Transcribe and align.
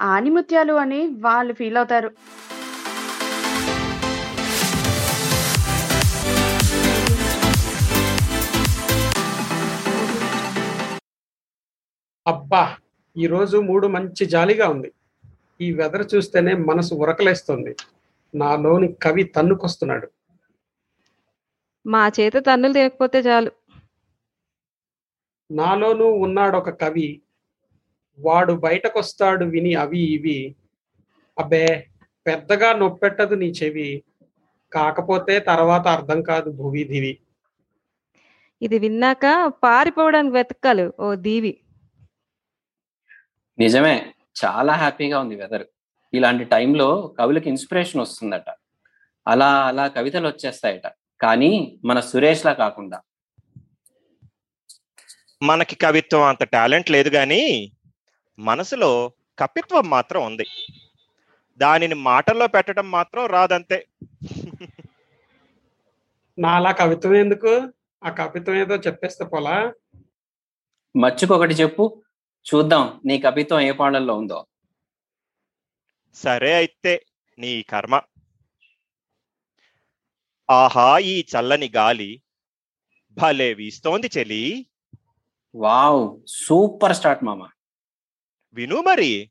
ఆణిముత్యాలు 0.00 0.72
అని 0.72 1.06
వాళ్ళు 1.06 1.54
ఫీల్ 1.54 1.76
అవుతారు. 1.76 2.10
అబ్బా! 12.26 12.76
ఈరోజు 13.16 13.56
మూడు 13.58 13.86
మంచి 13.86 14.26
జాలీగా 14.26 14.68
ఉంది. 14.68 14.92
ఈ 15.60 15.72
వెదర్ 15.72 16.14
చూస్తేనే 16.14 16.54
మనసు 16.54 16.94
ఉరకలేస్తుంది. 16.94 17.76
నాలోని 18.34 18.92
కవి 18.92 19.22
తన్నుకొస్తున్నాడు. 19.22 20.08
మా 21.86 22.08
చేత 22.08 22.36
తన్నులు 22.36 22.72
తినకపోతే 22.72 23.18
చాలు. 23.18 23.50
నాలోనూ 25.50 26.06
ఉన్నాడొక 26.06 26.70
కవి. 26.70 27.22
వాడు 28.18 28.52
బయటకొస్తాడు 28.58 29.44
విని 29.44 29.74
అవి 29.74 30.00
ఇవి. 30.12 30.38
అబ్బే! 31.36 31.64
పెద్దగా 32.26 32.72
నొప్పెట్టదు 32.72 33.34
నీ 33.34 33.46
చెవి. 33.60 33.90
కాకపోతే 34.72 35.40
తర్వాత 35.40 35.88
అర్థం 35.88 36.22
కాదు 36.22 36.50
భువి 36.50 36.84
దివి. 36.84 37.12
ఇది 38.62 38.78
విన్నాక 38.78 39.24
పారిపోవడానికి 39.64 40.34
వెతకాలి 40.34 40.84
ఓ 41.00 41.14
దీవి. 41.20 41.52
నిజమే. 43.58 43.94
చాలా 44.36 44.72
హ్యాపీగా 44.74 45.20
ఉంది 45.20 45.36
వెదర్. 45.36 45.64
ఇలాంటి 46.12 46.44
టైంలో 46.44 46.88
కవులకి 47.18 47.48
ఇన్స్పిరేషన్ 47.48 48.00
వస్తుందట. 48.00 48.46
అలా 49.26 49.50
అలా 49.66 49.88
కవితలు 49.88 50.28
వచ్చేస్తాయట. 50.28 50.86
కానీ 51.20 51.50
మన 51.84 52.00
సురేష్‌లా 52.10 52.52
కాకుండా. 52.54 52.98
మనకి 55.42 55.74
కవిత్వం 55.76 56.22
అంత 56.22 56.44
టాలెంట్ 56.48 56.90
లేదు 56.90 57.10
గానీ, 57.10 57.42
మనసులో 58.38 59.12
కపిత్వం 59.38 59.90
మాత్రం 59.90 60.26
ఉంది. 60.26 60.46
దానిని 61.60 61.94
మాటల్లో 61.94 62.46
పెట్టడం 62.46 62.90
మాత్రం 62.90 63.26
రాదంతే. 63.26 63.86
నాలా 66.38 66.72
కవిత్వం 66.72 67.14
ఎందుకు? 67.14 67.72
ఆ 68.04 68.10
కవిత్వం 68.10 68.56
ఏదో 68.56 68.76
చెప్పేస్తే 68.76 69.24
పోలా? 69.24 69.72
మచ్చుకొకటి 70.96 71.54
చెప్పు. 71.54 72.02
చూద్దాం 72.46 73.00
నీ 73.04 73.18
కవిత్వం 73.18 73.60
ఏ 73.60 73.72
పాళ్ళల్లో 73.72 74.14
ఉందో. 74.14 74.46
సరే 76.14 76.54
అయితే 76.54 77.04
నీ 77.38 77.62
కర్మ. 77.62 78.00
ఆహా! 80.50 80.98
ఈ 80.98 81.26
చల్లని 81.32 81.72
గాలి 81.76 82.22
భలే 83.16 83.54
వీస్తోంది 83.54 84.10
చెలీ. 84.18 84.66
వావ్! 85.54 86.16
సూపర్ 86.28 86.94
స్టార్ట్ 86.94 87.24
మామ. 87.24 87.42
విను 88.54 88.76
మరి. 88.76 89.30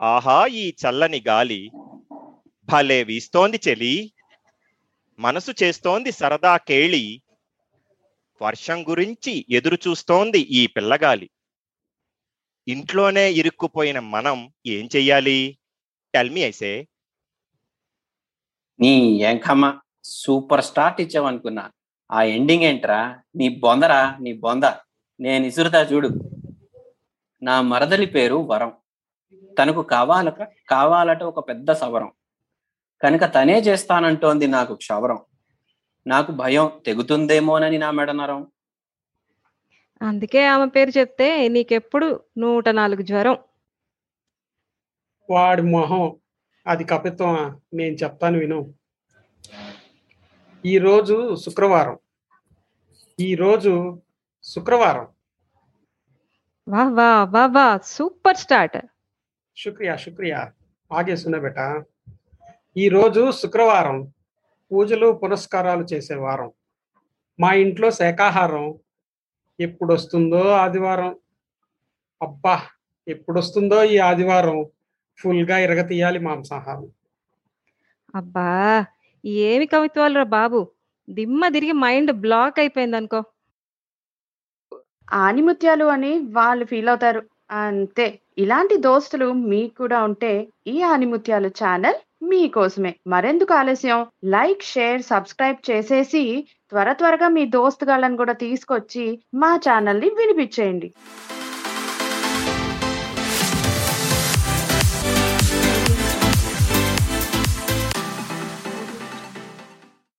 ఆహా! 0.00 0.46
ఈ 0.46 0.74
చల్లని 0.74 1.22
గాలి 1.28 1.70
భలే 2.68 3.02
వీస్తోంది 3.02 3.60
చెలి 3.68 4.12
మనసు 5.18 5.52
చేస్తోంది 5.62 6.12
సరదా 6.12 6.56
కేళి. 6.56 7.22
వర్షం 8.42 8.82
గురించి 8.88 9.46
ఎదురు 9.50 9.78
చూస్తోంది 9.88 10.38
ఈ 10.38 10.66
పిల్లగాలి. 10.66 11.30
ఇంట్లోనే 12.68 13.30
ఇరుక్కుపోయిన 13.32 13.98
మనం 13.98 14.52
ఏం 14.66 14.88
చెయ్యాలి? 14.96 15.58
టెల్ 16.14 16.30
మీ 16.30 16.40
ఐసే. 16.40 16.86
నీ 18.80 19.22
ఎంకమ్మ 19.22 19.80
సూపర్ 20.04 20.64
స్టార్ట్ 20.64 21.00
ఇచ్చావనుకున్నా. 21.00 21.70
ఆ 22.10 22.22
ఎండింగ్ 22.22 22.62
ఏంట్రా? 22.62 23.22
నీ 23.36 23.48
బొందరా 23.48 24.18
నీ 24.20 24.32
బొంద. 24.32 24.64
నేను 25.20 25.46
ఇసురుతా 25.46 25.82
చూడు. 25.82 26.27
నా 27.42 27.60
మరదలి 27.60 28.06
పేరు 28.06 28.34
వరం. 28.34 28.72
తనకు 29.58 29.82
కావాలక 29.82 30.42
కావాలట 30.68 31.22
ఒక 31.22 31.48
పెద్ద 31.48 31.72
సవరం. 31.72 32.12
కనుక 33.02 33.24
తనే 33.24 33.60
చేస్తానంటోంది 33.60 34.46
నాకు 34.46 34.74
క్షవరం. 34.74 35.18
నాకు 36.06 36.32
భయం 36.32 36.70
తెగుతుందేమోనని 36.86 37.78
నా 37.78 37.90
మెడ 37.90 38.10
నరం. 38.10 38.52
అందుకే 40.02 40.46
ఆమె 40.46 40.66
పేరు 40.66 40.90
చెప్తే 40.90 41.48
నీకెప్పుడు 41.48 42.24
104 42.38 43.02
జ్వరం. 43.02 43.36
వాడి 45.30 45.62
మొహం. 45.62 46.16
అది 46.66 46.84
కవిత్వమా? 46.84 47.60
నేను 47.74 47.94
చెప్తాను 47.94 48.38
విను. 48.38 48.74
ఈరోజు 50.66 51.36
శుక్రవారం. 51.36 51.98
ఈరోజు 53.20 54.02
శుక్రవారం. 54.42 55.08
వాహ్! 56.68 56.92
వాహ్! 56.92 57.28
వాహ్! 57.32 57.52
వాహ్! 57.54 57.80
Super 57.86 58.36
start. 58.36 58.78
శుక్రియా 59.56 59.96
శుక్రియా. 59.96 60.40
ఆగే 60.90 61.16
సునా 61.16 61.38
బేటా. 61.38 61.66
ఈరోజు 62.76 63.30
శుక్రవారం. 63.32 63.98
పూజలు, 64.70 65.12
పునస్కారాలు 65.12 65.84
చేసే 65.84 66.14
వారం. 66.14 66.50
మా 67.38 67.52
ఇంట్లో 67.54 67.90
శాకాహారం. 67.90 68.66
ఎప్పుడొస్తుందో 69.58 70.48
ఆదివారం. 70.56 71.12
అబ్బా! 72.20 72.56
ఎప్పుడొస్తుందో 73.06 73.84
ఈ 73.84 73.98
ఆదివారం. 73.98 74.58
ఫుల్‌గా 75.18 75.58
ఇరగతీయాలి 75.58 76.18
మాంసాహారం. 76.18 76.88
అబ్బా! 78.14 78.48
ఏమి 79.24 79.66
కవిత్వాలురా 79.66 80.22
బాబు! 80.24 80.60
దిమ్మ 81.08 81.48
తిరిగి 81.48 81.72
మైండ్ 81.72 82.12
బ్లాక్ 82.12 82.58
అయిపోయిందనుకో. 82.58 83.20
ఆణిముత్యాలు 85.12 85.84
అని 85.86 86.12
వాళ్ళు 86.30 86.64
ఫీల్ 86.64 86.88
అవుతారు. 86.88 87.20
అంతే. 87.50 88.06
ఇలాంటి 88.38 88.76
దోస్తులు 88.76 89.32
మీకు 89.50 89.74
కూడా 89.76 90.02
ఉంటే 90.02 90.32
ఈ 90.66 90.82
ఆణిముత్యాలు 90.82 91.48
ఛానల్ 91.60 91.98
మీకోసమే. 92.22 92.96
మరెందుకు 93.06 93.54
ఆలస్యం? 93.54 94.00
లైక్, 94.24 94.62
షేర్, 94.62 95.02
సబ్స్క్రైబ్ 95.02 95.70
చేసేసి 95.70 96.22
త్వర 96.72 96.92
త్వరగా 96.92 97.28
మీ 97.28 97.44
దోస్తుగాళ్ళని 97.46 98.16
కూడా 98.16 98.32
తీసుకొచ్చి 98.32 99.04
మా 99.34 99.56
ఛానల్‌ని 99.56 100.08
వినిపించేయండి 100.18 100.88